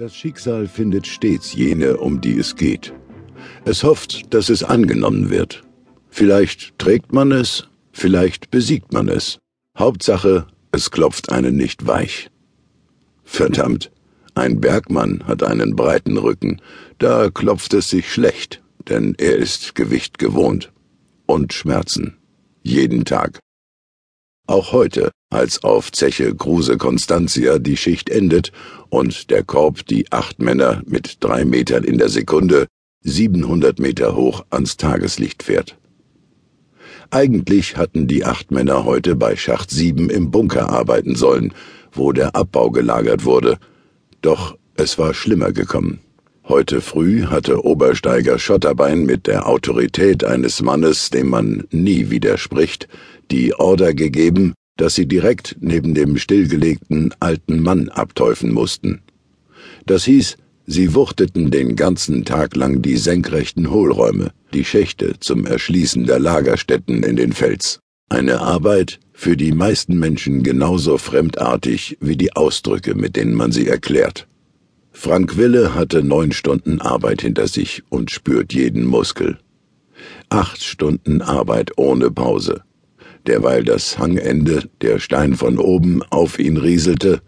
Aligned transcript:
Das 0.00 0.16
Schicksal 0.16 0.66
findet 0.66 1.06
stets 1.06 1.52
jene, 1.52 1.98
um 1.98 2.22
die 2.22 2.38
es 2.38 2.56
geht. 2.56 2.94
Es 3.66 3.84
hofft, 3.84 4.32
dass 4.32 4.48
es 4.48 4.64
angenommen 4.64 5.28
wird. 5.28 5.62
Vielleicht 6.08 6.78
trägt 6.78 7.12
man 7.12 7.32
es, 7.32 7.68
vielleicht 7.92 8.50
besiegt 8.50 8.94
man 8.94 9.10
es. 9.10 9.40
Hauptsache, 9.78 10.46
es 10.72 10.90
klopft 10.90 11.30
einen 11.30 11.54
nicht 11.54 11.86
weich. 11.86 12.30
Verdammt, 13.24 13.92
ein 14.34 14.58
Bergmann 14.58 15.22
hat 15.26 15.42
einen 15.42 15.76
breiten 15.76 16.16
Rücken, 16.16 16.62
da 16.96 17.28
klopft 17.28 17.74
es 17.74 17.90
sich 17.90 18.10
schlecht, 18.10 18.62
denn 18.88 19.14
er 19.18 19.36
ist 19.36 19.74
Gewicht 19.74 20.18
gewohnt. 20.18 20.72
Und 21.26 21.52
Schmerzen. 21.52 22.16
Jeden 22.62 23.04
Tag. 23.04 23.38
Auch 24.50 24.72
heute, 24.72 25.12
als 25.30 25.62
auf 25.62 25.92
Zeche 25.92 26.34
Kruse 26.34 26.76
Constantia 26.76 27.60
die 27.60 27.76
Schicht 27.76 28.10
endet 28.10 28.50
und 28.88 29.30
der 29.30 29.44
Korb 29.44 29.86
die 29.86 30.10
acht 30.10 30.40
Männer 30.40 30.82
mit 30.86 31.18
drei 31.20 31.44
Metern 31.44 31.84
in 31.84 31.98
der 31.98 32.08
Sekunde 32.08 32.66
700 33.04 33.78
Meter 33.78 34.16
hoch 34.16 34.44
ans 34.50 34.76
Tageslicht 34.76 35.44
fährt. 35.44 35.78
Eigentlich 37.10 37.76
hatten 37.76 38.08
die 38.08 38.24
acht 38.24 38.50
Männer 38.50 38.84
heute 38.84 39.14
bei 39.14 39.36
Schacht 39.36 39.70
sieben 39.70 40.10
im 40.10 40.32
Bunker 40.32 40.68
arbeiten 40.68 41.14
sollen, 41.14 41.54
wo 41.92 42.10
der 42.10 42.34
Abbau 42.34 42.72
gelagert 42.72 43.24
wurde. 43.24 43.56
Doch 44.20 44.58
es 44.74 44.98
war 44.98 45.14
schlimmer 45.14 45.52
gekommen. 45.52 46.00
Heute 46.50 46.80
früh 46.80 47.26
hatte 47.26 47.64
Obersteiger 47.64 48.40
Schotterbein 48.40 49.04
mit 49.04 49.28
der 49.28 49.46
Autorität 49.46 50.24
eines 50.24 50.60
Mannes, 50.60 51.08
dem 51.08 51.28
man 51.28 51.62
nie 51.70 52.10
widerspricht, 52.10 52.88
die 53.30 53.54
Order 53.54 53.94
gegeben, 53.94 54.54
dass 54.76 54.96
sie 54.96 55.06
direkt 55.06 55.58
neben 55.60 55.94
dem 55.94 56.16
stillgelegten 56.16 57.14
alten 57.20 57.62
Mann 57.62 57.88
abteufen 57.88 58.52
mussten. 58.52 59.00
Das 59.86 60.02
hieß, 60.06 60.38
sie 60.66 60.92
wuchteten 60.92 61.52
den 61.52 61.76
ganzen 61.76 62.24
Tag 62.24 62.56
lang 62.56 62.82
die 62.82 62.96
senkrechten 62.96 63.70
Hohlräume, 63.70 64.32
die 64.52 64.64
Schächte 64.64 65.20
zum 65.20 65.46
Erschließen 65.46 66.04
der 66.04 66.18
Lagerstätten 66.18 67.04
in 67.04 67.14
den 67.14 67.32
Fels. 67.32 67.78
Eine 68.08 68.40
Arbeit, 68.40 68.98
für 69.12 69.36
die 69.36 69.52
meisten 69.52 70.00
Menschen 70.00 70.42
genauso 70.42 70.98
fremdartig 70.98 71.96
wie 72.00 72.16
die 72.16 72.32
Ausdrücke, 72.32 72.96
mit 72.96 73.14
denen 73.14 73.34
man 73.34 73.52
sie 73.52 73.68
erklärt. 73.68 74.26
Frank 75.02 75.36
Wille 75.36 75.74
hatte 75.74 76.02
neun 76.04 76.30
Stunden 76.32 76.80
Arbeit 76.80 77.22
hinter 77.22 77.48
sich 77.48 77.82
und 77.88 78.10
spürt 78.10 78.52
jeden 78.52 78.84
Muskel. 78.84 79.38
Acht 80.28 80.62
Stunden 80.62 81.22
Arbeit 81.22 81.72
ohne 81.78 82.10
Pause 82.10 82.62
derweil 83.26 83.64
das 83.64 83.98
Hangende, 83.98 84.68
der 84.80 84.98
Stein 84.98 85.34
von 85.34 85.58
oben, 85.58 86.02
auf 86.10 86.38
ihn 86.38 86.56
rieselte, 86.56 87.20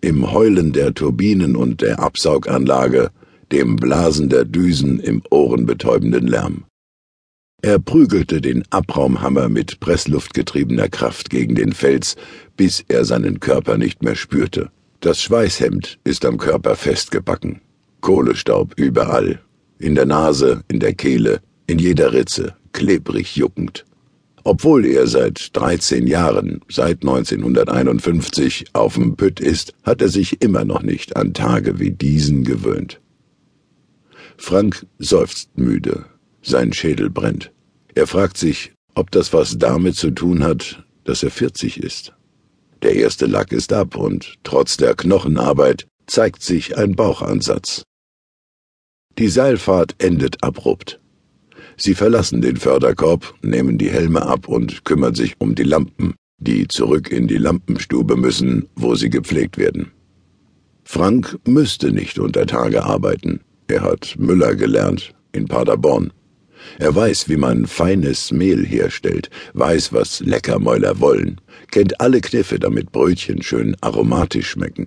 im 0.00 0.32
Heulen 0.32 0.72
der 0.72 0.94
Turbinen 0.94 1.56
und 1.56 1.80
der 1.80 2.00
Absauganlage, 2.00 3.10
dem 3.52 3.76
Blasen 3.76 4.28
der 4.28 4.44
Düsen 4.44 5.00
im 5.00 5.22
ohrenbetäubenden 5.30 6.26
Lärm. 6.26 6.64
Er 7.60 7.78
prügelte 7.78 8.40
den 8.40 8.62
Abraumhammer 8.70 9.48
mit 9.48 9.80
pressluftgetriebener 9.80 10.88
Kraft 10.88 11.28
gegen 11.28 11.56
den 11.56 11.72
Fels, 11.72 12.14
bis 12.56 12.84
er 12.86 13.04
seinen 13.04 13.40
Körper 13.40 13.78
nicht 13.78 14.02
mehr 14.02 14.14
spürte. 14.14 14.70
Das 15.00 15.22
Schweißhemd 15.22 16.00
ist 16.02 16.24
am 16.24 16.38
Körper 16.38 16.74
festgebacken. 16.74 17.60
Kohlestaub 18.00 18.74
überall. 18.76 19.40
In 19.78 19.94
der 19.94 20.06
Nase, 20.06 20.64
in 20.66 20.80
der 20.80 20.92
Kehle, 20.92 21.40
in 21.68 21.78
jeder 21.78 22.12
Ritze, 22.12 22.56
klebrig 22.72 23.36
juckend. 23.36 23.84
Obwohl 24.42 24.84
er 24.86 25.06
seit 25.06 25.56
13 25.56 26.08
Jahren, 26.08 26.62
seit 26.68 27.02
1951, 27.02 28.66
auf 28.72 28.94
dem 28.94 29.14
Pütt 29.14 29.38
ist, 29.38 29.72
hat 29.84 30.02
er 30.02 30.08
sich 30.08 30.42
immer 30.42 30.64
noch 30.64 30.82
nicht 30.82 31.16
an 31.16 31.32
Tage 31.32 31.78
wie 31.78 31.92
diesen 31.92 32.42
gewöhnt. 32.42 33.00
Frank 34.36 34.84
seufzt 34.98 35.56
müde, 35.56 36.06
sein 36.42 36.72
Schädel 36.72 37.08
brennt. 37.08 37.52
Er 37.94 38.08
fragt 38.08 38.36
sich, 38.36 38.72
ob 38.96 39.12
das 39.12 39.32
was 39.32 39.58
damit 39.58 39.94
zu 39.94 40.10
tun 40.10 40.42
hat, 40.42 40.84
dass 41.04 41.22
er 41.22 41.30
40 41.30 41.82
ist. 41.82 42.14
Der 42.82 42.94
erste 42.94 43.26
Lack 43.26 43.52
ist 43.52 43.72
ab 43.72 43.96
und 43.96 44.36
trotz 44.44 44.76
der 44.76 44.94
Knochenarbeit 44.94 45.86
zeigt 46.06 46.42
sich 46.42 46.76
ein 46.76 46.94
Bauchansatz. 46.94 47.82
Die 49.18 49.28
Seilfahrt 49.28 49.96
endet 49.98 50.42
abrupt. 50.44 51.00
Sie 51.76 51.94
verlassen 51.94 52.40
den 52.40 52.56
Förderkorb, 52.56 53.34
nehmen 53.42 53.78
die 53.78 53.90
Helme 53.90 54.22
ab 54.22 54.48
und 54.48 54.84
kümmern 54.84 55.14
sich 55.14 55.34
um 55.38 55.54
die 55.54 55.64
Lampen, 55.64 56.14
die 56.38 56.68
zurück 56.68 57.10
in 57.10 57.26
die 57.26 57.36
Lampenstube 57.36 58.16
müssen, 58.16 58.68
wo 58.76 58.94
sie 58.94 59.10
gepflegt 59.10 59.58
werden. 59.58 59.90
Frank 60.84 61.38
müsste 61.46 61.92
nicht 61.92 62.18
unter 62.18 62.46
Tage 62.46 62.84
arbeiten. 62.84 63.40
Er 63.66 63.82
hat 63.82 64.16
Müller 64.18 64.54
gelernt 64.54 65.14
in 65.32 65.46
Paderborn. 65.46 66.12
Er 66.78 66.94
weiß, 66.94 67.28
wie 67.28 67.36
man 67.36 67.66
feines 67.66 68.32
Mehl 68.32 68.64
herstellt, 68.64 69.30
weiß, 69.54 69.92
was 69.92 70.20
Leckermäuler 70.20 71.00
wollen, 71.00 71.40
kennt 71.70 72.00
alle 72.00 72.20
Kniffe, 72.20 72.58
damit 72.58 72.92
Brötchen 72.92 73.42
schön 73.42 73.76
aromatisch 73.80 74.50
schmecken. 74.50 74.86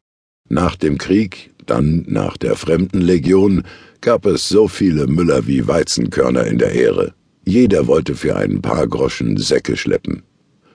Nach 0.50 0.76
dem 0.76 0.98
Krieg, 0.98 1.52
dann 1.66 2.06
nach 2.08 2.38
der 2.38 2.56
Fremdenlegion, 2.56 3.64
gab 4.02 4.26
es 4.26 4.50
so 4.50 4.68
viele 4.68 5.08
Müller 5.08 5.48
wie 5.48 5.68
Weizenkörner 5.68 6.46
in 6.46 6.58
der 6.58 6.74
Ähre. 6.74 7.14
Jeder 7.46 7.88
wollte 7.88 8.16
für 8.16 8.36
ein 8.36 8.62
paar 8.62 8.88
Groschen 8.88 9.38
Säcke 9.38 9.78
schleppen. 9.78 10.24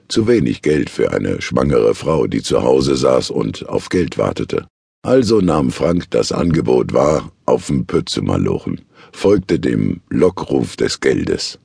Zu 0.08 0.28
wenig 0.28 0.62
Geld 0.62 0.88
für 0.88 1.12
eine 1.12 1.42
schwangere 1.42 1.94
Frau, 1.94 2.26
die 2.26 2.42
zu 2.42 2.62
Hause 2.62 2.96
saß 2.96 3.30
und 3.30 3.68
auf 3.68 3.88
Geld 3.88 4.18
wartete. 4.18 4.66
Also 5.02 5.40
nahm 5.40 5.70
Frank 5.70 6.10
das 6.10 6.32
Angebot 6.32 6.92
wahr, 6.92 7.32
auf'm 7.46 7.86
Pütt 7.86 8.08
zu 8.08 8.22
malochen, 8.22 8.82
folgte 9.12 9.58
dem 9.58 10.00
Lockruf 10.10 10.76
des 10.76 11.00
Geldes. 11.00 11.58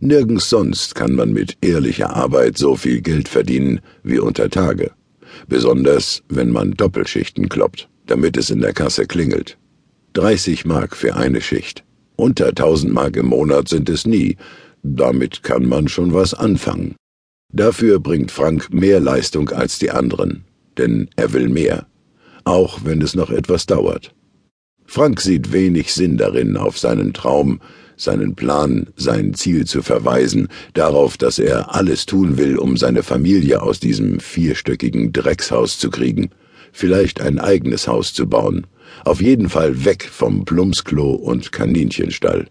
Nirgends 0.00 0.50
sonst 0.50 0.94
kann 0.94 1.12
man 1.12 1.32
mit 1.32 1.56
ehrlicher 1.60 2.14
Arbeit 2.14 2.58
so 2.58 2.76
viel 2.76 3.00
Geld 3.00 3.28
verdienen 3.28 3.80
wie 4.02 4.18
unter 4.18 4.50
Tage 4.50 4.92
besonders 5.48 6.22
wenn 6.28 6.50
man 6.50 6.72
Doppelschichten 6.72 7.48
kloppt, 7.48 7.88
damit 8.06 8.36
es 8.36 8.50
in 8.50 8.60
der 8.60 8.72
Kasse 8.72 9.06
klingelt. 9.06 9.58
30 10.14 10.64
Mark 10.64 10.96
für 10.96 11.16
eine 11.16 11.40
Schicht. 11.40 11.84
Unter 12.16 12.48
1000 12.48 12.92
Mark 12.92 13.16
im 13.16 13.26
Monat 13.26 13.68
sind 13.68 13.88
es 13.88 14.06
nie, 14.06 14.36
damit 14.82 15.42
kann 15.42 15.66
man 15.66 15.88
schon 15.88 16.14
was 16.14 16.32
anfangen. 16.32 16.96
Dafür 17.52 18.00
bringt 18.00 18.30
Frank 18.30 18.72
mehr 18.72 19.00
Leistung 19.00 19.50
als 19.50 19.78
die 19.78 19.90
anderen, 19.90 20.44
denn 20.78 21.08
er 21.16 21.32
will 21.32 21.48
mehr, 21.48 21.86
auch 22.44 22.80
wenn 22.84 23.02
es 23.02 23.14
noch 23.14 23.30
etwas 23.30 23.66
dauert. 23.66 24.14
Frank 24.86 25.20
sieht 25.20 25.52
wenig 25.52 25.92
Sinn 25.92 26.16
darin, 26.16 26.56
auf 26.56 26.78
seinen 26.78 27.12
Traum, 27.12 27.60
seinen 27.96 28.34
Plan, 28.34 28.88
sein 28.96 29.34
Ziel 29.34 29.66
zu 29.66 29.82
verweisen, 29.82 30.48
darauf, 30.74 31.16
dass 31.16 31.38
er 31.38 31.74
alles 31.74 32.06
tun 32.06 32.38
will, 32.38 32.56
um 32.58 32.76
seine 32.76 33.02
Familie 33.02 33.62
aus 33.62 33.80
diesem 33.80 34.20
vierstöckigen 34.20 35.12
Dreckshaus 35.12 35.78
zu 35.78 35.90
kriegen, 35.90 36.30
vielleicht 36.72 37.20
ein 37.20 37.38
eigenes 37.38 37.88
Haus 37.88 38.12
zu 38.12 38.28
bauen, 38.28 38.66
auf 39.04 39.20
jeden 39.20 39.48
Fall 39.48 39.84
weg 39.84 40.08
vom 40.10 40.44
Plumpsklo 40.44 41.12
und 41.12 41.52
Kaninchenstall. 41.52 42.48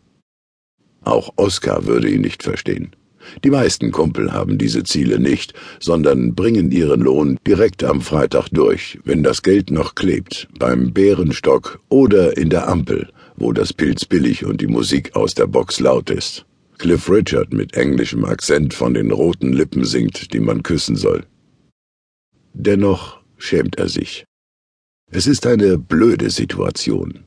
Auch 1.02 1.30
Oskar 1.36 1.86
würde 1.86 2.10
ihn 2.10 2.22
nicht 2.22 2.44
verstehen. 2.44 2.96
Die 3.44 3.50
meisten 3.50 3.92
Kumpel 3.92 4.34
haben 4.34 4.58
diese 4.58 4.84
Ziele 4.84 5.20
nicht, 5.20 5.54
sondern 5.80 6.36
bringen 6.36 6.72
ihren 6.72 7.02
Lohn 7.02 7.38
direkt 7.46 7.84
am 7.84 8.02
Freitag 8.02 8.50
durch, 8.50 9.00
wenn 9.04 9.24
das 9.24 9.42
Geld 9.42 9.72
noch 9.72 9.96
klebt, 9.96 10.48
beim 10.60 10.94
Bärenstock 10.94 11.80
oder 11.90 12.38
in 12.38 12.50
der 12.50 12.68
Ampel, 12.68 13.10
wo 13.38 13.52
das 13.52 13.74
Pilz 13.74 14.06
billig 14.06 14.46
und 14.46 14.62
die 14.62 14.68
Musik 14.68 15.16
aus 15.16 15.34
der 15.34 15.48
Box 15.48 15.80
laut 15.80 16.10
ist. 16.10 16.46
Cliff 16.78 17.10
Richard 17.10 17.54
mit 17.54 17.74
englischem 17.76 18.26
Akzent 18.26 18.74
von 18.74 18.94
den 18.94 19.12
roten 19.12 19.54
Lippen 19.54 19.86
singt, 19.86 20.34
die 20.34 20.40
man 20.40 20.62
küssen 20.62 20.96
soll. 20.96 21.24
Dennoch 22.54 23.22
schämt 23.38 23.78
er 23.78 23.90
sich. 23.90 24.26
Es 25.12 25.28
ist 25.28 25.46
eine 25.46 25.78
blöde 25.78 26.30
Situation. 26.30 27.26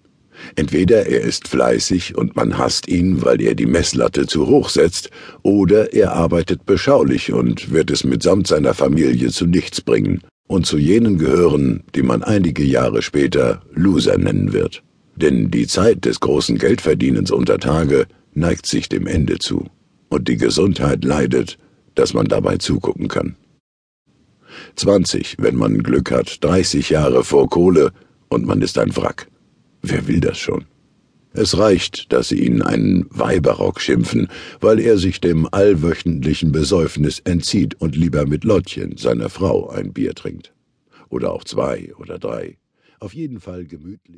Entweder 0.56 1.06
er 1.06 1.20
ist 1.20 1.48
fleißig 1.48 2.16
und 2.16 2.36
man 2.36 2.58
hasst 2.58 2.88
ihn, 2.88 3.24
weil 3.24 3.40
er 3.40 3.54
die 3.54 3.66
Messlatte 3.66 4.26
zu 4.26 4.46
hoch 4.46 4.68
setzt, 4.68 5.10
oder 5.42 5.92
er 5.92 6.12
arbeitet 6.12 6.66
beschaulich 6.66 7.32
und 7.32 7.72
wird 7.72 7.90
es 7.90 8.04
mitsamt 8.04 8.46
seiner 8.46 8.74
Familie 8.74 9.30
zu 9.30 9.46
nichts 9.46 9.80
bringen 9.80 10.22
und 10.48 10.66
zu 10.66 10.78
jenen 10.78 11.18
gehören, 11.18 11.84
die 11.94 12.02
man 12.02 12.22
einige 12.22 12.64
Jahre 12.64 13.02
später 13.02 13.62
Loser 13.72 14.18
nennen 14.18 14.52
wird. 14.52 14.82
Denn 15.16 15.50
die 15.50 15.66
Zeit 15.66 16.04
des 16.04 16.20
großen 16.20 16.58
Geldverdienens 16.58 17.30
unter 17.30 17.58
Tage 17.58 18.06
neigt 18.34 18.66
sich 18.66 18.88
dem 18.88 19.06
Ende 19.06 19.38
zu, 19.38 19.66
und 20.08 20.28
die 20.28 20.36
Gesundheit 20.36 21.04
leidet, 21.04 21.58
dass 21.94 22.14
man 22.14 22.26
dabei 22.26 22.56
zugucken 22.56 23.08
kann. 23.08 23.36
20, 24.76 25.36
wenn 25.38 25.56
man 25.56 25.82
Glück 25.82 26.10
hat, 26.10 26.42
30 26.42 26.90
Jahre 26.90 27.24
vor 27.24 27.48
Kohle 27.48 27.92
und 28.28 28.46
man 28.46 28.62
ist 28.62 28.78
ein 28.78 28.96
Wrack. 28.96 29.28
Wer 29.82 30.06
will 30.06 30.20
das 30.20 30.38
schon? 30.38 30.64
Es 31.32 31.56
reicht, 31.58 32.12
dass 32.12 32.28
sie 32.28 32.44
ihn 32.44 32.62
einen 32.62 33.06
Weiberrock 33.10 33.80
schimpfen, 33.80 34.28
weil 34.60 34.80
er 34.80 34.98
sich 34.98 35.20
dem 35.20 35.46
allwöchentlichen 35.52 36.52
Besäufnis 36.52 37.20
entzieht 37.20 37.80
und 37.80 37.94
lieber 37.94 38.26
mit 38.26 38.44
Lottchen, 38.44 38.96
seiner 38.96 39.28
Frau, 39.28 39.68
ein 39.68 39.92
Bier 39.92 40.14
trinkt. 40.14 40.52
Oder 41.10 41.32
auch 41.32 41.44
zwei 41.44 41.92
oder 41.98 42.18
drei. 42.18 42.58
Auf 42.98 43.14
jeden 43.14 43.40
Fall 43.40 43.66
gemütlich. 43.66 44.00